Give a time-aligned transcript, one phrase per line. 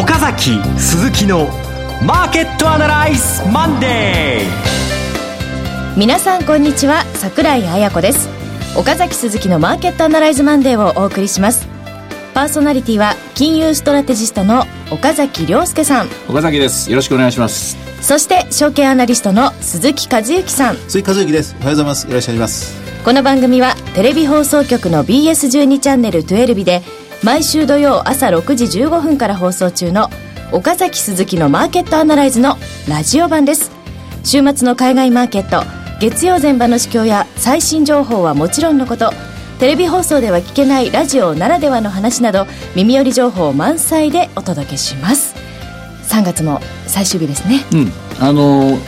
[0.00, 1.46] 岡崎鈴木の
[2.02, 5.98] マーケットアナライズマンデー。
[5.98, 8.30] 皆さんこんにちは桜井彩子です。
[8.78, 11.68] 岡崎鈴木のマーケットアナライズマンデーをお送りします。
[12.32, 16.08] パーソナリティは金融ストラテジストの岡崎亮介さん。
[16.30, 16.90] 岡崎です。
[16.90, 17.76] よろしくお願いします。
[18.00, 20.76] そして証券アナリストの鈴木和之さん。
[20.76, 21.54] 鈴木和之です。
[21.60, 22.08] おはようございます。
[22.08, 22.80] よろしくお願いします。
[23.04, 26.80] この番組はテレビ放送局の BS12 チャンネル12で
[27.22, 30.08] 毎週土曜朝6時15分から放送中の
[30.52, 32.56] 岡崎鈴木のマーケットアナライズの
[32.88, 33.70] ラジオ版です。
[34.24, 35.62] 週末の海外マーケット
[36.00, 39.10] 月曜前場の市況や最新情報はもちろんのこと
[39.58, 45.34] テレビ放送では聞けないラジオならではの話など耳寄り情報満載でお届けします。
[46.08, 47.66] 3月も最終日ですね。
[47.72, 47.92] うん。
[48.18, 48.78] あの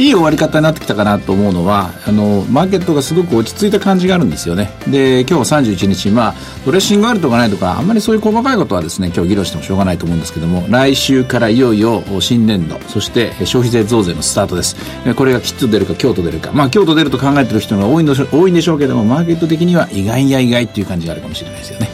[0.00, 4.70] いい終わり方になってきたかなと思うのはあのマーケットがすごく落ち着いた感じがあるんですよね。
[4.88, 14.76] で今日31日まあドレッシングあるとかないとかあんまりそういう細かいことはですね今日議論してもしょうがないと思うんですけども来週からいよいよ新年度そして消費税増税のスタートです。
[15.16, 16.50] これがきっと出るか京都出るか。
[16.52, 21.90] まあ京都出ると考えてる人が多いの多いんでしょうけどもマーケット的には意外や意外っていう感じがあるかもしれないですよね。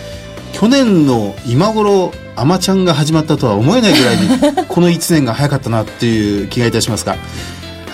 [0.52, 7.16] 去年の今頃アマちゃんが始まったとは思えないぐらいにこの1年が早かったなっていう気がいたしますが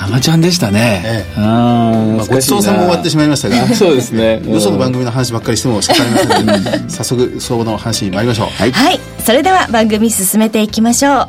[0.03, 1.03] アマちゃんでしたね。
[1.05, 4.43] ええ、あまあ、ごちそうさんも終わってしまいましたが、 そうですね。
[4.51, 8.47] よその番組の話ばっかりしても仕方ありませんので、早速相場の話に参りましょう。
[8.49, 9.01] はい、はい。
[9.25, 11.29] それでは番組進めていきましょう。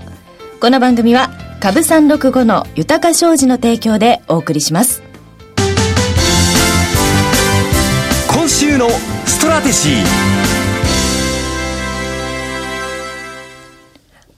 [0.59, 5.03] この番組は株365の豊か商事の提供でお送りします。
[8.27, 8.89] 今週の
[9.25, 10.03] ストラテジー。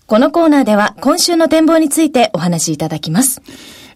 [0.07, 3.41] このコーナーでは今週の展望についてお話しいただきます。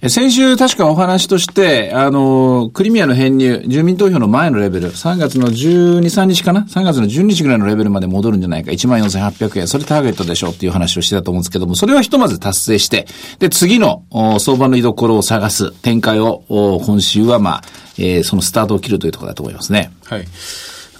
[0.07, 8.71] 先週確かお話として、あの、クリミアの編入、住民投票の前のレベル、3月の12、3日かな ?3 月の12日ぐらいのレベルまで戻るんじゃないか。
[8.71, 9.67] 14,800円。
[9.67, 13.07] それターゲットでしょっていう話をしてたと思うんですけども、それはひとまず達成して、
[13.39, 14.03] で、次の
[14.39, 17.61] 相場の居所を探す展開を、今週はまあ、
[17.97, 19.91] えー、そのスタートを切るというところだと思いますね。
[20.05, 20.25] はい。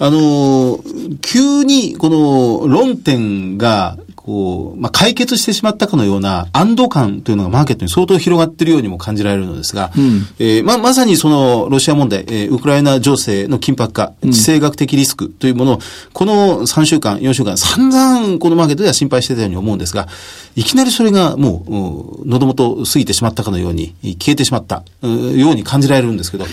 [0.02, 0.80] あの、
[1.22, 3.98] 急にこの論点が
[4.30, 15.80] こう、まあ、解決してしまったかのような安堵感というのがマーケットに相当広がっているようにも感じられるのですが、うん、えー、まあ、まさにそのロシア問題、えー、ウクライナ情勢の緊迫化、地政学的リスクというものを、
[16.14, 20.08] この3週間、4週間、散々このマーケットでは心配してたように思うんですが、
[20.56, 26.46] いきなりそれがもう、喉元過ぎてしまったかのように、消えてしまったように感じられるんですけど、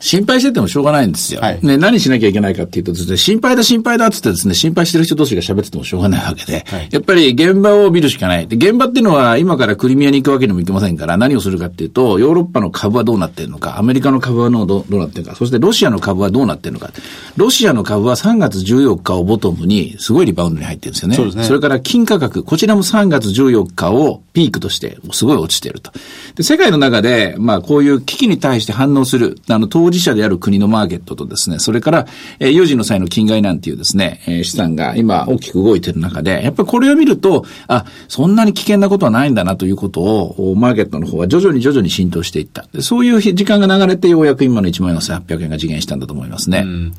[0.00, 1.40] 心配しててもしょうがないんですよ。
[1.40, 8.46] はい、ね、何しなきゃいけないかっていうとですね、心配だ心配だってってですね、心配してる人同士が喋っててもしょうがないわけで、はい、やっぱり現場を見るしかない。
[8.46, 16.90] で、現場っていうのは今からクリミアに行くわけにもいきませんから、何をするかっていうと、ヨーロッパの株はどうなってるのか、アメリカの株はどうどうなってるのか、そしてロシアの株はどうなってるのか。
[17.36, 21.16] ロシアの株は3月14日をボトムにすごいリバウンドに入ってるんですよね。
[21.16, 21.44] そうですね。
[21.44, 25.90] それから金価格、こちらも3月14日をピークとしてすごい落ちてると。
[26.34, 32.06] で、世界の中で、まあこういう危機に対して反応する、あの当事者である国のマーケットとですね、それから、
[32.40, 42.66] えー、有事の際の金買いなんていうですね、えー、資産が今大きく動いてる中で、やっぱりこれを見ると、あ、そんなに危険なことはないんだなということを、マーケットの方は徐々に徐々に浸透していった。
[42.80, 46.62] そういう時間が流れてようやく今の1万4800円が実現したんだと思いますね。
[46.64, 46.92] うん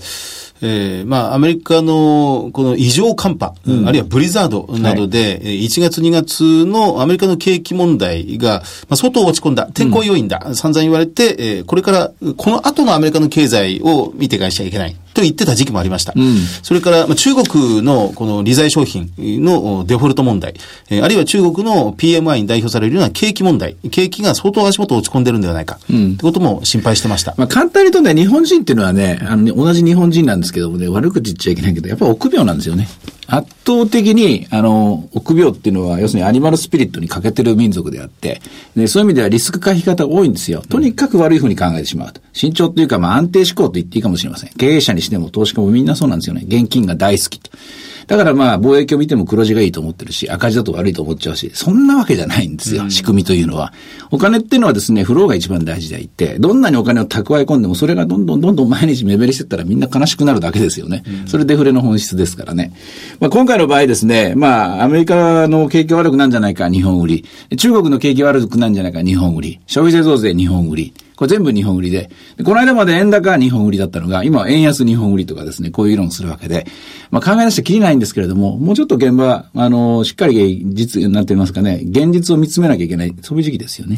[0.62, 14.96] えー、まあ、アメリカのこの異常寒波、うん、あるいはブリザードなどで、はい、1月2月のアメリカの景気問題が、まあ、相当落ち込んだ、天候要因だ、うん、散々言われて、えー、これから、この後のアメリカの経済を見ていかなきゃいけない。
[15.18, 16.14] と言ってた時期もありました。
[16.16, 20.54] うん、それから、まあ、中国のこの利財商品のデフォルト問題、
[20.92, 27.34] えー、あるいは中国の PMI に代表されるような景気問題、景気が相当足元落ち込んでるんではないか、うん、ってことも心配してました。
[27.36, 32.88] まあ、簡単に言うとね、日本人っていうのはね、あのね、同じ日本人なんですけどもね、悪口言っちゃいけないけど、やっぱり臆病なんですよね。
[33.28, 38.42] 圧倒的に、あの、臆病っていうのは、要するにアニマルスピリットに欠けてる民族であって、
[38.76, 40.64] でそういう意味ではリスク回避型が多いんですよ。
[40.70, 42.22] とにかく悪いふうに考えてしまうと。
[42.34, 44.50] 慎重というか、まあ安定志向と言っていいかもしれません。
[44.52, 46.44] 経営者にしても投資家もみんなそうなんですよね。
[46.48, 47.52] 現金が大好きと。
[48.08, 53.74] だからまあ、貿易を見ても黒字がいいと思ってるし、赤字だと悪いと思っちゃうし、そんなわけじゃないんですよ、仕組みというのは。
[54.12, 61.04] お金っていうのはですね、フローが一番大事でいて、どんなにお金を蓄え込んでも、それがどんどんどんどん毎日目減りしてったらみんな悲しくなるだけですよね。
[61.26, 62.72] それデフレの本質ですからね。
[63.20, 67.26] まあ、今回の場合ですね、まあ、アメリカの景気悪くなんじゃないか、日本売り。
[67.58, 69.60] 中国の景気悪くなんじゃないか、日本売り。
[69.66, 70.94] 消費税増税、日本売り。
[71.16, 72.12] これ全部日本売りで、
[72.46, 76.68] この間まで円高は日本売りだったのが、今は円安日本売りとかですね、こういう議論するわけで、
[77.10, 83.98] まあ考え出してきりないんですけれども、もうちょっと現場、あの、しっかり実、なんて言いますかね、現実を見つめなきゃいけない、そういう時期ですよね。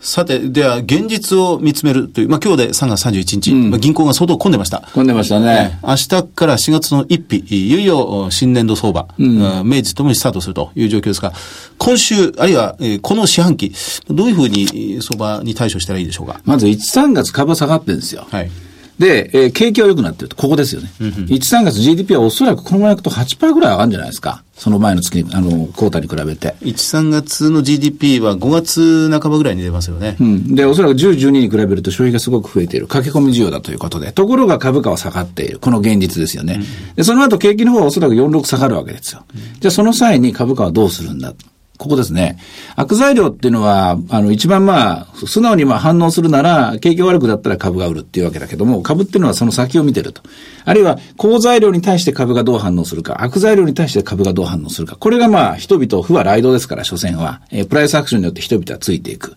[0.00, 4.88] さて、では、現実を見つめるという、まあ、今日で3月31日、まあ、銀行が相当混んでました。
[4.94, 5.80] 混んでましたね。
[5.82, 11.32] 明日から4月の1日、いよいよ新年度相場、明治ともにスタートするという状況ですが、
[11.78, 13.72] 今週、あるいは、えーこの四半期、
[14.08, 16.40] どういうふうにえー相場に対処したらいいでしょうか？
[16.44, 18.24] まず1、3月株は下がってるんですよ。
[18.30, 18.50] はい。
[18.98, 20.36] で、えー景気は良くなってると。
[20.36, 20.90] ここですよね。
[21.00, 24.42] 1、3月 GDP はおそらくこのままいくと8%ぐらい上がるんじゃないですか。
[24.56, 26.56] その前の月に、あの、クォーターに比べて。
[26.62, 30.16] 1、3月の GDP は5月半ばぐらいに出ますよね。
[30.20, 30.54] うん。
[30.56, 32.88] で、おそらく10、12に比べると消費がすごく増えている。
[32.88, 34.10] 駆け込み需要だということで。
[34.10, 35.58] ところが株価は下がっている。
[35.60, 36.60] この現実ですよね。
[36.96, 39.24] で、その後景気の方はおそらく46下がるわけですよ。
[39.60, 41.32] じゃあその際に株価はどうするんだ
[41.78, 42.38] ここですね。
[42.74, 50.20] 悪材料っていうのは、あの、一番まあ、素直にまあ反応するなら、景気悪くなったら株が売るっていうわけだけども、株っていうのはその先を見てると。
[50.64, 54.96] あるいは、好材料に対して株がどう反応するか、悪材料に対して株がどう反応するか。
[54.96, 57.42] これがまあ、人々、不は雷動ですから、所詮は。
[57.50, 59.36] えープライスアクションによって人々はついていく。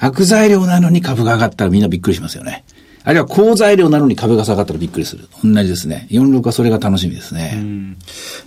[0.00, 2.64] 悪材料なのに株が上がったらみんなびっくりしますよね。
[3.08, 5.28] あるいは好材料なのに株が下がったらびっくりする。
[5.42, 6.06] 同じですね。
[6.10, 7.58] 46はそれが楽しみですね。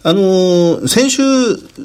[0.03, 1.23] あのー先週、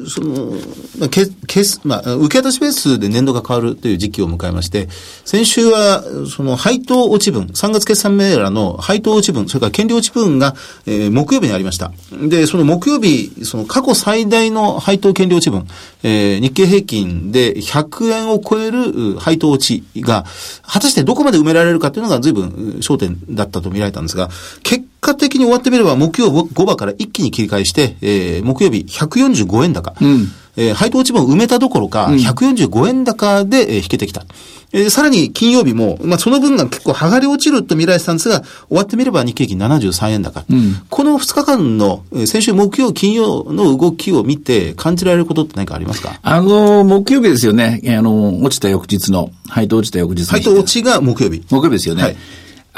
[0.06, 4.88] その、け、けす、まあ、受け渡しベースで年度が変わるという時期を迎えまして、
[5.25, 11.93] 先週は、その、配当落ち分、3月決算銘柄の配当落ち分、それから権利落ち分が、えー木曜日にありました。
[12.28, 15.67] で、その木曜日、その過去最大の配当権利落ち分、
[16.02, 20.26] えー日経平均で100円を超える配当落ちが、
[20.62, 24.28] 果たしてどこまで埋められるかというのが随分焦点だったと見られたんですが、
[24.62, 29.94] 結果的に終わってみれば木曜5場から一気に切り返して、えー木曜日145円高。
[30.58, 34.24] えー配当落ち分を埋めたどころか、145円高で、えー引けてきた。
[34.72, 40.44] えーさらに金曜日も、まあ、その分が結構剥がれ落ちると見られてたんですが、終わってみれば日経平均73円高。
[40.90, 46.18] この2日間の、えー先週木曜、金曜の動きを見て感じられることって何かありますか？
[46.22, 47.80] あの、木曜日ですよね。
[47.86, 51.42] あの、落ちた翌日の、配当落ちた翌日の配当落ちが木曜日。
[51.50, 52.02] 木曜日ですよね。
[52.02, 52.16] はい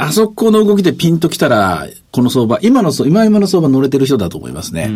[0.01, 4.89] あそこの動きでピンときたら、この相場、今の相、今今の相場乗れてる人だと思いますね。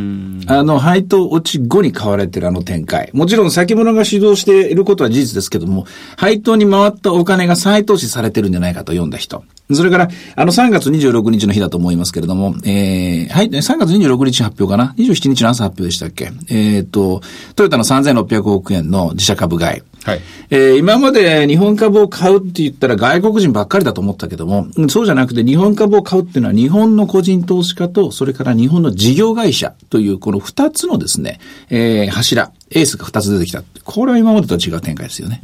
[0.46, 3.10] あの、配当落ち後に買われてるあの展開。
[3.12, 9.42] もちろん先物が主導していることは事実ですけども、配当に回ったお金が再投資されてるんじゃないかと読んだ人。
[9.72, 16.30] それから、あの、3月26日の日だと思いますけれども、えー、はい、3月26日発表かな ?27 日の朝発表でしたっけ？
[16.48, 17.22] えっ、と、
[17.56, 19.82] トヨタの3600億円の自社株買い。
[20.04, 20.20] はい
[20.50, 31.40] えー今まで日本株を買うって言ったら外国人ばっかりだと思ったけども、うんそうじゃなくて日本株を買うっていうのは日本の個人投資家と、それから日本の事業会社というこの二つのですね、
[31.70, 33.62] えー柱、エースが二つ出てきた。
[33.84, 35.40] これは今までとは違う展開ですよね。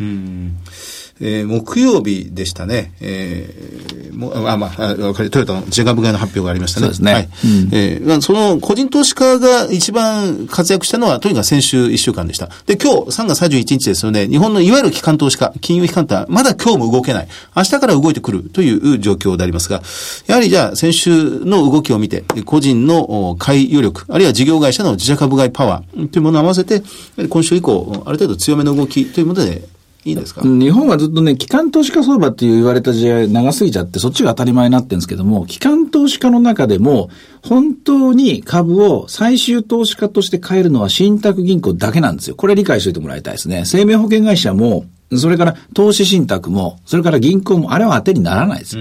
[1.20, 2.92] えー木曜日でしたね。
[3.00, 6.86] えーもうあ、まあ、トヨタの自株買いの発表がありましたね。
[6.86, 7.28] そうですねはい。
[7.70, 12.48] えーまあその個人投資家が一番活躍したのは、とにかく先週1週間でした。
[12.66, 14.26] で、今日3月31日ですよね。
[14.26, 17.28] 日本のいわゆる機関投資家、金融機関ってのはまだ今日も動けない。
[17.56, 19.82] 明日から動いてくるという状況でありますが、
[20.26, 26.82] やはりじゃあ先週の動きを見て、個人のお買い余力、あるいは事業会社の自社株買いパワーというものを合わせて、
[27.28, 29.62] 今週以降、ある程度強めの動きというもので
[30.08, 37.10] いいですか、日本はずっとね、機関投資家相場っていう言われた時代長すぎちゃって、そっちが当たり前になってるんですけども、機関投資家の中でも、
[37.42, 42.36] 本当に株を最終投資家として買えるのは信託銀行だけなんですよ。
[42.36, 43.64] これ理解しておいてもらいたいですね。
[43.66, 48.78] 生命保険会社も、それから投資信託も、それから銀行も、あれは当てにならないです。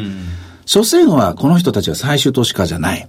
[0.65, 3.07] 所詮はこの人たちは最終投資家じゃない。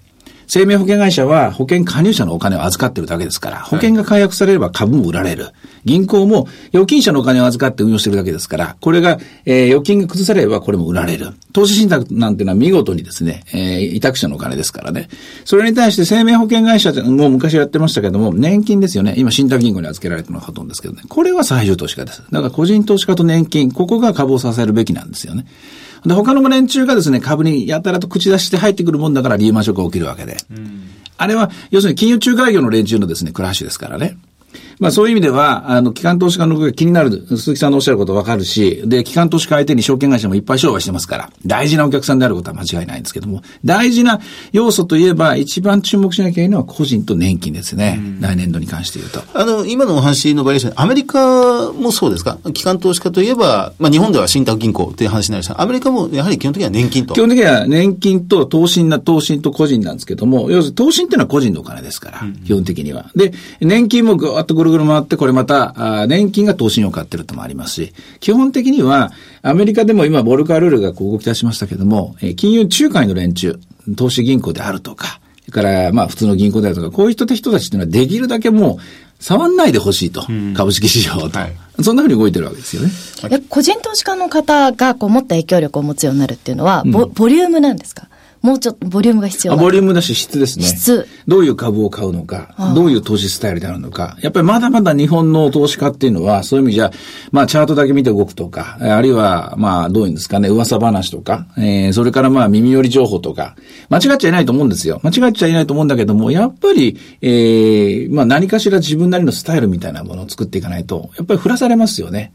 [0.48, 5.50] 生命保険会社は保険加入者のお金を預かってるだけですから、保険が解約されれば株も売られる。
[5.84, 11.34] 銀行も預金者のお金を預かって運用してるだけですから、これが、えー預金が崩されればこれも売られる。
[11.52, 15.08] 投資信託なんていうのは見事にですね、えー委託者のお金ですからね。
[15.44, 19.14] それに対して生命保険会社も昔やってましたけども、年金ですよね。
[19.18, 21.02] 今信託銀行に預けられてるのがほとんどですけどね。
[21.08, 22.22] これは最終投資家です。
[22.30, 25.44] だから個人投資家と年金、ここが株を支えるべきなんですよね。
[26.04, 30.36] で、他の連中がですね、株にやたらと口出して入ってくるもんだからリーマンショックが起きるわけで。
[31.16, 34.16] あれは、要するに金融仲介業の連中のですね、クラッシュですからね。
[34.80, 44.20] まあそういう意味では、あの、機関投資家の動きが気になる、鈴木さんのおっしゃることわかるし、で、機関投資家相手に証券会社もいっぱい商売してますから、大事なお客さんであることは間違いないんですけども、大事な
[44.52, 48.00] 要素といえば、一番注目しなきゃいけないのは個人と年金ですね。
[48.20, 49.22] 来年度に関して言うと。
[49.34, 52.38] あの、今のお話のバリエーション、アメリカもそうですか？
[52.54, 55.60] 機関投資家といえば、まあ日本では信託銀行という話になりました。
[55.60, 57.14] アメリカもやはり基本的には年金と。
[57.14, 63.10] 基本的には年金と投信な、投信と個人なんですけども、要するに投信っていうのは個人のお金ですから、基本的には。
[63.16, 73.58] で、年金もぐーっとぐるぐる回って、これまた、年金が投信を買ってるともありますし、基本的には、アメリカでも今、ボルカールールがこう動き出しましたけども、えー金融仲介の連中、
[73.96, 80.24] 投資銀行であるとか、それから、まあ、普通の銀行であるとか、こういう人たちっていうのはできるだけもう、触んないでほしいと。
[80.54, 81.38] 株式市場と。
[81.38, 82.90] はいそんなふうに動いてるわけですよね。
[83.28, 88.07] で個人投資家の方がこう持った影響力を持つようになるっていうのは、ボボリュームなんですか？
[88.42, 90.64] もうちょっとボリュームが必要ボリュームだし質ですね。
[90.64, 94.16] 質どういう株を買うのか、どういう投資スタイルであるのか。
[94.20, 96.92] やっぱりまだまだ日本の投資家っていうのは、そういう意味じゃ、
[97.32, 103.56] まあチャートだけ見て動くとか、あるいは、まあどういうんですかね、噂話とか、えー、それからまあ耳寄り情報とか、
[103.90, 105.00] 間違っちゃいないと思うんですよ。
[105.02, 112.32] 間違っちゃいないと思うんだけども、やっぱり、えー、まあ何かしら自分なりのスタイルみたいなものを作っていかないと、やっぱり振らされますよね。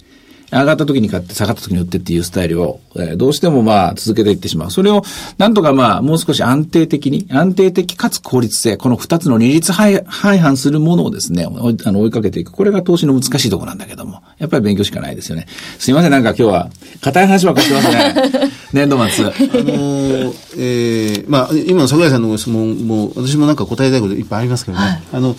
[0.54, 4.72] 上がった時に買って下がった時に売ってっていうスタイルを、えどうしてもまあ続けていってしまう。
[4.72, 5.04] それを
[5.38, 12.52] なんとかまあもう少し安定的に、安定的かつ効率性、この二つの二律背反するものをですね、あの追いかけていく。
[12.52, 15.48] これが投資の難しいところなんだけども、やっぱり勉強しかないですよね。
[15.80, 16.70] すいません、なんか今日は
[17.00, 18.52] 硬い話ばっかりしてますね。
[18.74, 19.26] 年度末。
[19.26, 25.38] あのーえーまあ、今の桜井さんのご質問も、私もなんか答えたいこといっぱいありますけどね、あの、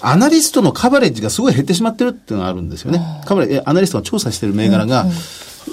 [0.00, 3.02] アナリストのカバレッジがすごい減ってしまってるっていうのがあるんですよね。
[3.26, 5.06] カバレえアナリストが調査してる銘柄が、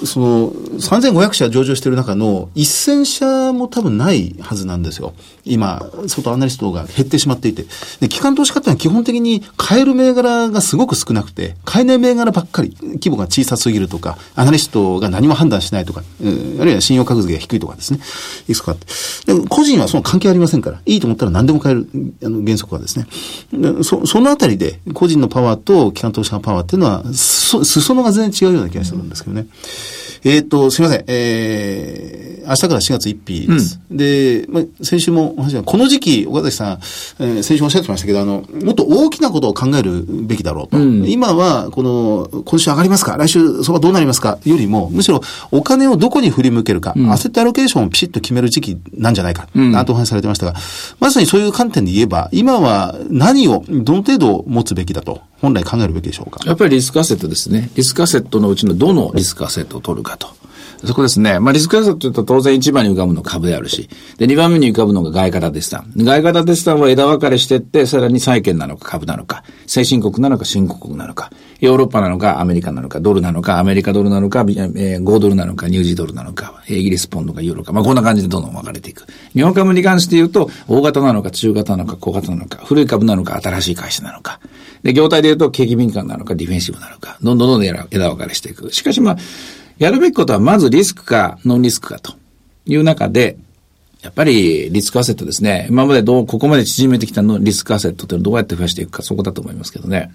[0.04, 5.14] その、3500社上場している中の1000社も多分ないはずなんですよ。
[5.44, 7.64] 今、外アナリストが減ってしまっていて。
[8.00, 16.02] で、機関投資家ってのは基本的に買える銘柄がすごく少なくて、買えない銘柄ばっかり、規模が小さすぎるとか、アナリストが何も判断しないとか、
[16.60, 18.00] あるいは信用格付けが低いとかですね。
[18.48, 18.86] いくつかあって。
[19.32, 21.88] で個人はその関係ありませんから、いいと思ったら何でも買える、
[22.24, 23.06] あの、原則はですね。
[23.52, 29.46] でそそのあたりで、個人のパワーと機関投資家のパワーっていうのは、そ裾野が全然違うような気がするんですけどね。
[30.24, 31.04] えっ、と、すみません。
[31.06, 33.80] えー、明日から4月1日です。
[33.90, 36.78] で、まあ、先週もお話ししたこの時期、岡崎さん、
[37.20, 40.78] えー先週おっしゃってましたけど、あの、もっと大きなことを考えるべきだろうと。
[41.06, 43.16] 今は、この、今週上がりますか？
[43.18, 44.38] 来週そばどうなりますか？
[44.44, 50.54] よりも、むしろお金をどこに振り向けるか、アセットアロケーションをピシッと決める時期なんじゃないか、なんてお話しされてましたが、
[51.00, 56.40] まさにそういう観点で言えば、今は何を、どの程度持つべきだと、本来考えるべきでしょうか？
[56.46, 57.70] やっぱりリスクアセットですね。
[57.74, 60.28] リスクアセットのうちのどのリスクアセットを取るかと。
[60.86, 61.40] そこですね。
[61.40, 63.88] まあ、リスクアセットというと当然1番に浮かぶのが株であるし、
[64.18, 65.90] で、2番目に浮かぶのが外貨建て資産。
[65.96, 79.06] 外貨建て資産は枝分かれしてって、さらに債券なのか株なのか、先進国なのか新興国なのか、ヨーロッパなのかアメリカなのか、ドルなのか、アメリカドルなのか、えー5ドルなのか、ニュージードルなのか、イギリスポンドかユーロか、まあ、こんな感じでどんどん分かれていく。
[79.32, 84.40] 日本株に関して言うと、大型なのか、中型なのか、小型なのか、古い株なのか、新しい会社なのか。
[84.82, 88.70] で、業態で言うと、景気敏感なのか、ディフェンシブなのか、どんどんどんどん枝枝分かれしていく。
[88.72, 89.16] しかしまあ、
[89.78, 92.14] やるべきことはまずリスクかノンリスクかと
[92.66, 93.36] いう中で、
[94.02, 95.66] やっぱりリスクアセットですね。
[95.70, 100.12] 今までどう、ここまで縮めてきたのリスクアセットというのをどうやって増やしていくか、そこだと思いますけどね。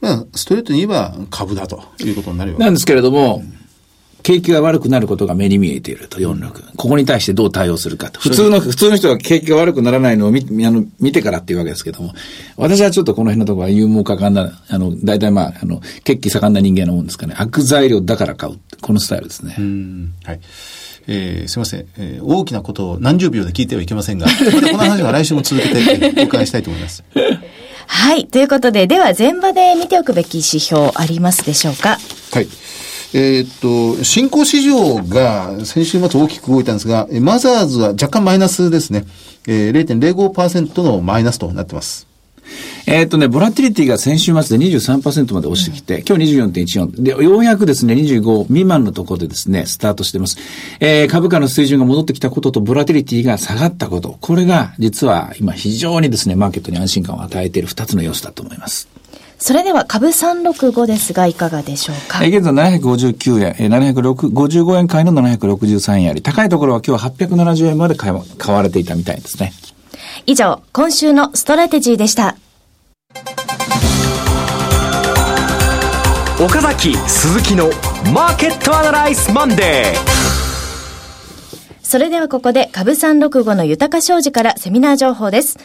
[0.00, 2.58] まあ、ストレートに言えば株だということになるよ。
[2.58, 3.42] なんですけれども、
[4.26, 6.74] 景気が悪くなることが目に見えていると、46。
[6.76, 8.18] ここに対してどう対応するかと。
[8.18, 12.12] 普通の、普通の人は景気が悪くならないのを見あの見てからっていうわけですけども、
[12.56, 17.34] 私はちょっとこの辺のところは勇猛果敢な、あの、大体まあ、あの、血気盛んな人間のもんですかね。
[17.38, 18.58] 悪材料だから買う。
[18.80, 19.54] このスタイルですね。
[19.56, 20.40] うんはい。
[21.06, 27.04] えーすみません、えー大きなことを何十秒で聞いてはいけませんが、この話は来週も続けてえーお伺いしたいと思います。
[27.86, 28.26] はい。
[28.26, 31.98] ということで、では前場で見ておくべき指標ありますでしょうか？
[32.32, 32.48] はい。
[33.12, 39.04] えーっと、新興市場が先週末大きく動いたんですが、えーマザーズは若干マイナスですね。
[39.46, 42.06] えー、0.05%のマイナスとなってます。
[42.86, 47.02] えーっとね、ボラティリティが先週末で23%まで落ちてきて、今日24.14。
[47.02, 50.38] で、ようやくですね、25未満のところでですね、スタートしてます。
[50.78, 54.16] えー、株価の水準が戻ってきたことと、ボラティリティが下がったこと。
[54.20, 58.88] これが、実は今非常にですね、マーケットに安心感を与えている二つの要素だと思います。
[59.38, 62.24] それでは株365ですが、いかがでしょうか？
[62.24, 69.52] えー現在759円、えー、755円買いの763円あり、高いところは今日は870円まで買い買われていたみたいですね。
[70.24, 72.36] 以上、今週のストラテジーでした。
[76.42, 77.70] 岡崎鈴木の
[78.14, 79.96] マーケットアナライズマンデー
[81.82, 85.56] それではここで株365の豊か商事からセミナー情報です。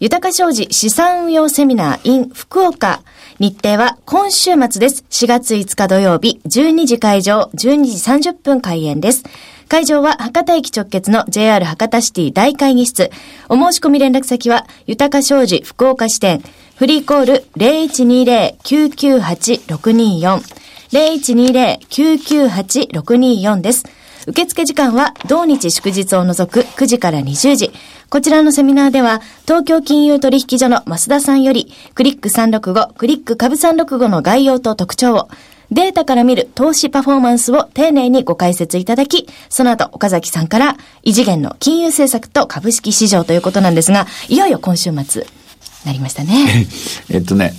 [0.00, 3.00] 豊か商事資産運用セミナー in 福岡。
[3.38, 5.04] 日程は今週末です。
[5.10, 9.22] 4月5日土曜日、12時会場、12時30分開演です。
[9.68, 13.12] 会場は博多駅直結の JR 博多シティ大会議室。
[13.48, 16.42] お申し込み連絡先は、豊か商事福岡支店。
[16.74, 20.42] フリーコール0120-998-624。
[20.90, 23.84] 0120-998-624です。
[24.26, 27.70] 受付時間は同日祝日を除く9時から20時。
[28.10, 35.28] こちらのセミナーでは、東京金融取引所の増田さんより、クリック365、クリック株365の概要と特徴を、
[35.70, 45.26] データから見る投資パフォーマンスを丁寧にご解説いただき、その後、岡崎さんから異次元の金融政策と株式市場ということなんですが、いよいよ今週末、
[45.84, 46.66] なりましたね。
[47.10, 47.52] えっとね、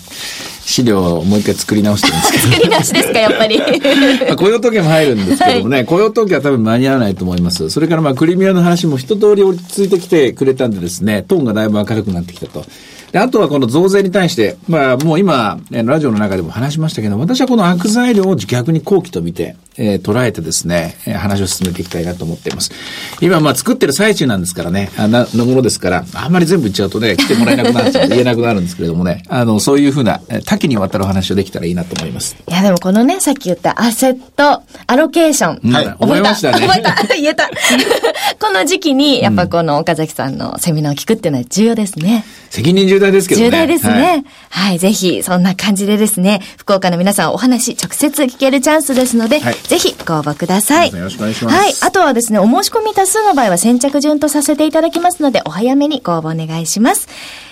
[0.69, 2.43] 資料をもう一回作り直してるんですけど。
[2.53, 3.57] 作り直しですか、やっぱり。
[4.27, 7.69] まあ雇用統計も入るんですけどもね、雇用統計は多分間に合わないと思います。
[7.71, 12.63] それからまあクリミアの話も一通り落ち着いてきてくれたんでですね、トーンがだいぶ明るくなってきたと。
[13.11, 22.71] で、あとはこの増税に対して、まあもう今、えーラジオの中でも話しましたけど、私はこの悪材料を逆に後期と見て、えー捉えてですね、えー話を進めていきたいなと思っています。
[23.19, 32.35] 今まあ作ってる最中なんですからね、あな、のものですから、あんまり全部言っちゃうとね、来てもらえなくなっちゃう言えなくなるんですけれどもね、あの、そういうふうな、えー多岐にわたるお話をできたらいいなと思います。
[32.47, 35.71] いや、でもこのね、さっき言ったアセット、アロケーション。
[35.71, 36.95] はい思いましたね覚えた。
[37.15, 37.49] 言えた。
[38.39, 42.25] この時期に、やっぱこの岡崎さんのセミナーを聞くっていうのは重要ですね。
[42.49, 43.47] 責任重大ですけどね。
[43.47, 44.23] 重大ですね。
[44.49, 50.91] ははいい、ぜひ、そんな感じでですね、福岡の皆さんお話直接聞けるチャンスですので、はいぜひご応募ください。
[50.91, 57.07] よろしくお願いしますはい、あとはですね、お申し込み多数の場合は先着順とさせていただきますので、お早めにご応募お願いします。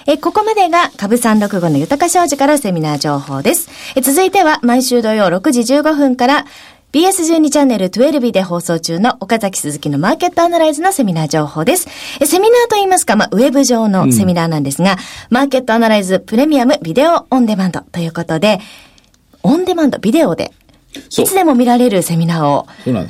[0.09, 3.69] え、ここまでが、株三六五の豊か商事からセミナー情報です。
[3.93, 6.45] え、続いては、毎週土曜6時15分から、
[6.93, 11.89] BS12 チャンネル12で放送中の岡崎鈴木のマーケットアナライズのセミナー情報です。
[12.21, 14.95] えセミナーといいますか、まあ、ウェブ上のセミナーなんですが、
[15.29, 18.61] マーケットアナライズプレミアムビデオオンデマンドということで、
[19.43, 20.53] オンデマンド、ビデオで、
[20.95, 22.65] いつでも見られるセミナーを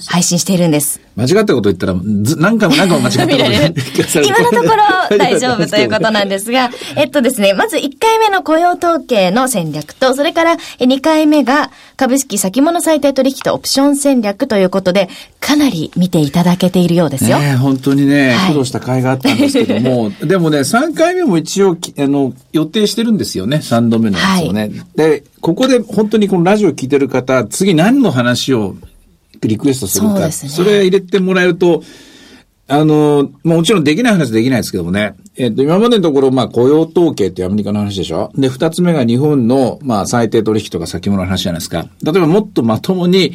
[0.08, 1.07] 配信しているんです。
[1.18, 4.76] 間違ったこと言ったら、ず何回も何回も間違ったこと 今のとこ
[5.10, 15.10] ろ大丈夫ということなんですが、 えっとですね、まず1回目の雇用統計の戦略と、それから2回目が株式先物最低取引とオプション戦略ということで、
[15.40, 17.40] かなり見ていただけているようですよ。
[17.40, 24.70] ねえ本当にね、はい苦労した甲斐があったんですけども、 でもね、3回目も一応き、あの、予定してるんですよね、3度目のやつをね。
[24.96, 28.76] で、ここで本当にこのラジオ聞いてる方、次何の話を
[29.41, 31.84] リクエストするか、ねそれ入れてもらえると、
[32.67, 35.15] あの、まあもちろんできない話はできないですけどもね。
[35.38, 41.88] えっ、と、今までのところ、まあ雇用統計ってアメリカの話でしょで、二つ目が日本の、まあ最低取引とか先物の話じゃないですか。
[42.03, 43.34] 例えばもっとまともに、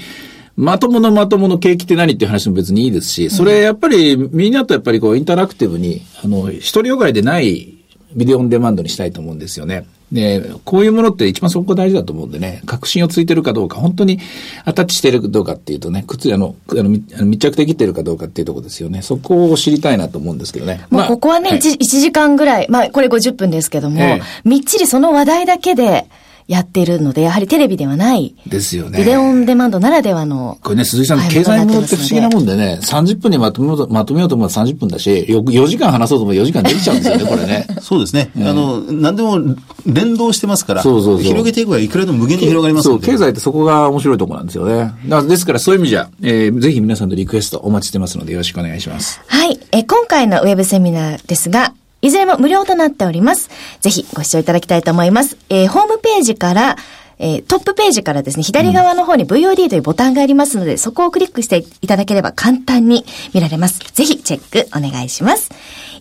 [0.55, 7.82] まとものまともの景気って何っていう話も別にいいですし、それやっぱりみんなとやっぱりこうインタラクティブに、あの、独りよがりでない
[8.15, 9.87] ビデオオンデマンドにしたいと思うんですよね。
[10.13, 14.21] で、こういうものって一番そこ大事だと思うんでね、確信をついてるかどうか、本当に
[14.65, 19.01] アタッチしてるかどうかっていうとね、くつ、あの、あの密着できてるかどうかっていうところですよね。
[19.01, 20.85] そこを知りたいなと思うんですけどね。
[20.91, 26.07] もうここはね、い 1, 時間ぐらい、まあこれ50分ですけども、ええみっちりその話題だけで
[26.49, 28.99] やっているので、やはりテレビではない、ですよね。
[28.99, 37.67] ビデオオンデマンドならではの、これね、鈴木さん、はい経済ものって不思議なんもんでね、30分にまとめようと、まとめようと思うと30分だし、よ4時間話そうと思うと4時間できちゃうんですよね、これね。
[37.81, 38.31] そうですね。
[38.37, 39.41] あの、何でも
[39.87, 43.01] 連動してますから、そうそうそう広げていけばいくらでも無限に広がりますそう。
[43.01, 44.77] 経済ってそこが面白いところなんですよね。
[44.77, 49.21] だからですからそういう意味じゃ、えーぜひ皆さんのリクエストお待ちしてますのでよろしくお願いします。
[49.27, 49.59] はい。
[49.73, 53.49] え、今回のウェブセミナーですが、いずれも無料となっております。
[53.81, 55.37] ぜひご視聴いただきたいと思います。
[55.49, 56.77] えーホームページから、
[57.19, 63.79] えートップページからですね、左側の方に VOD というボタンがありますので、そこをクリックしていただければ簡単に見られます。
[63.79, 65.51] ぜひチェックお願いします。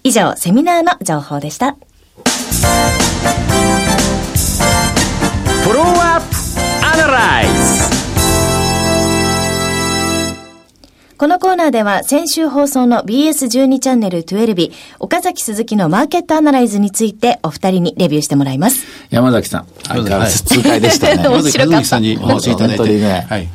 [0.04, 1.76] 以上、セミナーの情報でした。
[5.64, 6.36] フォローアップ
[6.84, 7.61] アナライズ
[11.22, 18.88] このコーナーでは先週放送の BS12 チャンネル12日、岡崎鈴木のマーケットアナライズについてお二人にレビューしてもらいます。
[19.12, 21.24] 山崎さん、相変わらず痛快でしたね。
[21.24, 23.12] 山崎鈴木さんにお話しいただいて。
[23.12, 23.48] はい。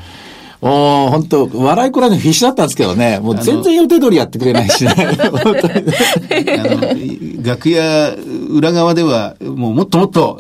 [0.67, 4.95] もう本当笑いこらの必死だったんですけどね、もう全然予定通りやってくれないしね。
[7.43, 8.15] 楽屋
[8.51, 10.37] 裏側では、もうもっともっと、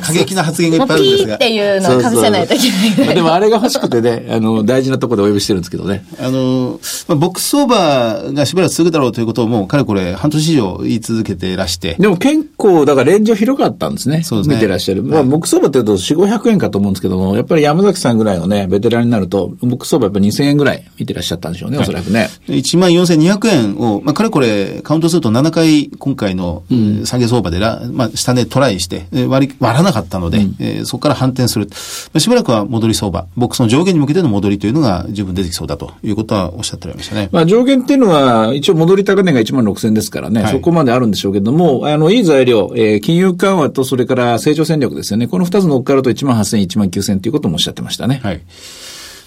[0.00, 1.48] 過激な発言がいっぱいあるんですがピーっ。
[1.48, 3.14] ていうのをかぶせないといけない。
[3.14, 6.04] でもあれが欲しくてね、あの、大事なところでお呼びしてるんですけどね。
[6.18, 11.96] あの、まあ、ボックス相場がしばらく続くだろうということをもう、かれこれ半年以上言い続けてらして。
[11.98, 14.22] でも結構、だからレンジは広かったんですね。
[14.24, 15.02] そうですね見てらっしゃる。
[15.02, 22.28] まあ、木相場って言うと4、500円かと思うんですけども、やっぱり山崎さんぐらいのね、ベテランになると、木相場やっぱ2000円ぐらい見てらっしゃったんでしょうね、おそらくね。
[22.48, 26.62] 1万4200円を、まあ、かれこれカウントすると7回今回の、
[27.04, 31.66] 下げ相場でら、まあ、下値トライして、えー割り、割らなかったので、えーそこから反転する。
[31.66, 31.72] ま
[32.14, 37.28] あ、しばらくは戻り相場、ボックスの上限に向けての戻りというのが十分出てきそうだということはおっしゃっておりましたね。
[37.32, 45.26] まあ上限っていうのは、一応戻り高値が1万6000ですからね、はいそこまであるんでしょうけども、あの、いい材料、えー金融緩和とそれから成長戦略ですよね。
[45.26, 48.20] この2つ乗っかると1万8000、1万9000ということもおっしゃってましたね。
[48.22, 48.40] はい。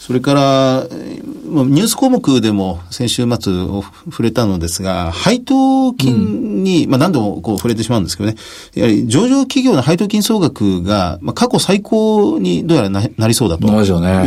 [0.07, 8.37] それから、ニュース項目でも先週末を触れたのですが、配当金に、まあ何度もこう触れてしまうんですけどね、
[8.73, 13.67] やはり上場企業の配当金総額が、まあ過去最高にどうやらななりそうだと。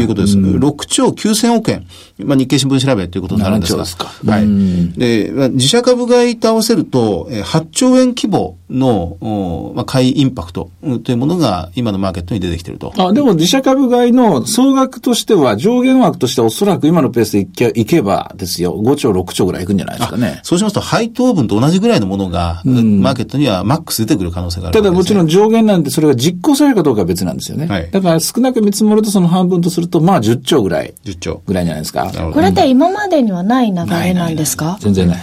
[0.01, 0.37] いうことです。
[0.37, 1.87] うん6兆9000億円。
[2.19, 3.85] まあ日経新聞調べということになるんですが。
[3.85, 4.45] 7兆ですかはい。
[4.45, 12.93] うんで、まあ自社株買いと合わせると、えー8兆円規模の、おまあ、買いインパクトうんというものが今のマーケットに出てきていると。
[12.97, 20.41] あ、でも自社株買いの総額としては、上限枠としてはおそらく今のペースでいけいけばですよ、5兆、6兆ぐらいいくんじゃないですかね。
[20.43, 25.27] そうしますと、配当分と同じぐらいのものが、マーケットにはマックス出てくる可能性があるただもちろん。
[25.27, 27.67] ん上限なんでそれが実行されるかどうかは別なんですよね。
[27.67, 31.43] はいだから少なく見積もるとその半分とすると、まあ10兆ぐらい、10兆。
[31.47, 32.11] ぐらいじゃないですか。
[32.33, 34.79] これって今までにはない流れなんですか？
[34.81, 35.19] 全然ない。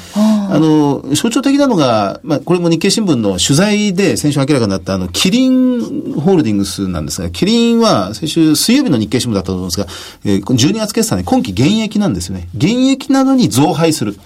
[0.50, 9.88] あの、象徴的なのが、まあ、これも日経新聞の取材で先週明らかになった、あの、キリンホールディングスなんですが、キリンは先週水曜日の日経新聞だったと思うんですが、
[10.26, 12.47] えー、12月決算で今期減益なんですよね。
[12.54, 14.17] 減益なのに増配する。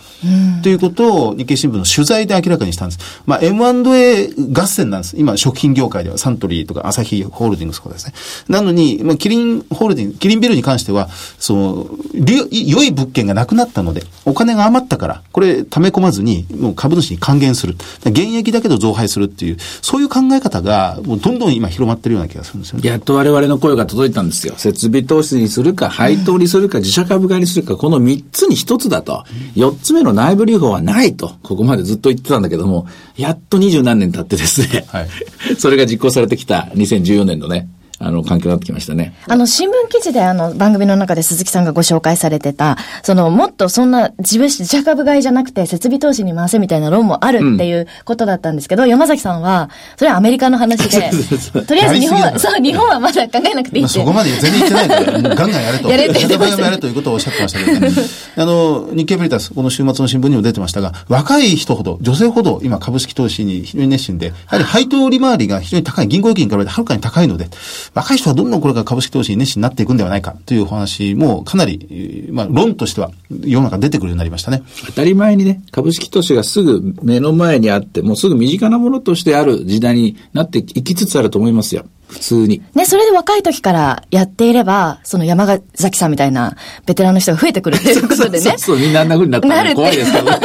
[0.62, 3.22] ということを日経新聞の取材で明らかにしたんです。
[3.26, 5.16] まあ、M&A 合戦なんです。
[5.18, 8.14] 今、食品業界ではサントリーとかアサヒホールディングスとかですね。
[8.48, 17.76] なのに、まあ、キリンホールディング、キリンビルに関しては、その、良い物件がなくなったので、お金が余ったから、これ、溜め込まずに、もう株主に還元する。
[18.06, 22.88] 現役だけど増配するっていう、そういう考え方が、もうどんどん今広まってるような気がするんですよね。
[22.88, 24.54] やっと我々の声が届いたんですよ。
[24.58, 29.24] 設備投資にするか、配当にするか、自社株買いにするか、この3つに1つだと。
[29.56, 31.36] 4つ目の内部留保はないと。
[31.44, 34.86] ここまでずっと言ってたんだけども、やっと二十何年経ってですね。
[34.88, 35.08] はい
[35.58, 37.68] それが実行されてきた2014年のね、
[38.02, 39.14] あの、環境になってきましたね。
[39.28, 51.12] あの、新聞記事であの、番組の中で鈴木さんがご紹介されてた、その、もっとそんな自分、自社株買いじゃなくて、設備投資に回せみたいな論もあるっていうことだったんですけど、山崎さんは、それはアメリカの話で、
[51.66, 54.00] とりあえず日本は、そう、日本はまだ考えなくていいまあ、って。
[54.00, 55.90] そこまで全然言ってないから、もうガンガンやれと。
[55.90, 57.92] やれって言ってましたねやれということをおっしゃってましたけどね。
[58.38, 67.50] あの、日経ブリタス、この週末の新聞にも出てましたが、若い人ほど、女性ほど今株式投資に非常に熱心で、やはり配当利回りが非常に高い、銀行預金から比べてはるかに高いので、
[67.94, 73.12] 若い人はどんどんこれから株式投資に熱心になっていくんではないかというお話もかなり、まあ、論としては
[73.44, 74.64] 世の中出てくるようになりましたね。
[74.88, 81.86] 当たり前にね、株式投資がすぐ目の前にあって、もうすぐ身近なものとしてある時代になっていきつつあると思いますよ。
[82.12, 82.62] 普通に。
[82.76, 88.40] ね、それで若い時からやっていれば、その山崎さんみたいなベテランの人が増えてくるっていうことでね。
[88.40, 90.40] そうそう、みんなあんな風になったらなるって怖いですけどね。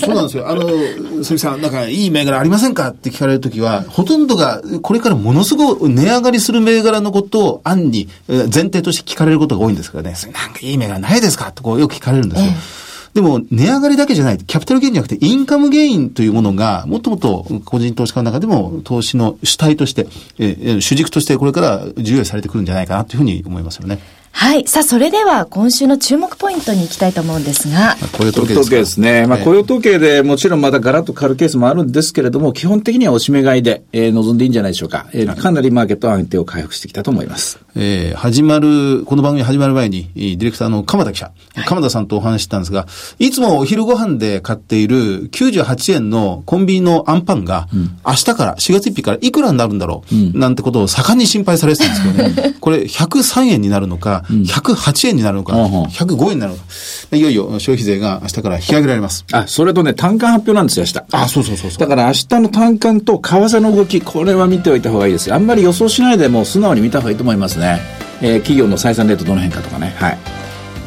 [0.00, 0.48] そうなんですよ。
[0.48, 0.68] あの、
[1.22, 10.14] 鈴木さん、なんかいい銘柄ありませんかって聞かれるときは、ほとんどがこれからものすごい値上がりする銘柄のことを案にえー前提として聞かれることが多いんですからね。
[10.32, 12.50] なんかいい銘柄ないですかってこうよく聞かれるんですよ。
[13.16, 20.06] でも、値上がりだけじゃない、キャピタルゲインじゃなくて、インカムゲインというものが、もっともっと個人投資家の中でも、投資の主体として、
[20.38, 24.00] えー主軸としてこれから重要視されてくるんじゃないかなというふうに思いますよね。
[24.38, 24.66] はい。
[24.68, 29.26] さあ、それでは今週の注目ポイントに行きたいと思うんですが、雇用統計統計ですね。
[29.26, 35.06] まあ、ええ雇用統計でもちろんまたガラッと変わるケースもあるんですけれども、基本的にはおしめ買いで、えー臨んでいいんじゃないでしょうか。
[35.14, 37.58] えーかなりマーケットは安定を回復してきたと思います。
[37.76, 41.32] えー始まる、この番組始まる前に、えーディレクターの鎌田記者、
[41.64, 42.86] 鎌田さんとお話ししたんですが、
[43.18, 47.68] いつもお昼ご飯で買っている98円のコンビニのアンパンが、
[48.06, 51.94] 明日から、4月1日からいくらになるんだろう、なんてことを盛んに心配されてたんで
[52.26, 56.64] すけどね、 これ103円になるのか、108円になるのか、うんうん105円になるのか、
[57.12, 59.24] いよいよ消費税が明日から引き上げられます。
[59.32, 61.06] あ、それとね、単価発表なんですよ、明日。
[61.12, 61.78] あ、そうそうそうそう。
[61.78, 65.34] だから明日の単価と為替の動き、これは見ておいた方がいいですよ。
[65.34, 67.80] あんまり予想しないでもう素直に見た方がいいと思いますね。
[68.20, 69.94] えー企業の採算レートどの辺かとかね。
[69.98, 70.18] はい。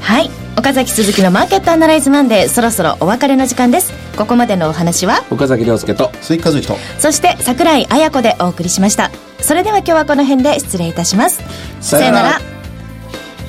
[0.02, 0.30] はい。
[0.58, 3.93] 岡崎鈴木のマーケットアナライズマンデー、そろそろお別れの時間です。
[4.17, 9.10] ここまでのお話は、岡崎亮介と、鈴木和之と、そして桜井彩子でお送りしました。
[9.39, 11.41] それでは今日はこの辺で失礼いたします。
[11.80, 12.59] さよなら